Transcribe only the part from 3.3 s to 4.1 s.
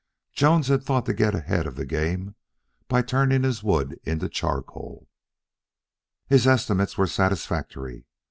his wood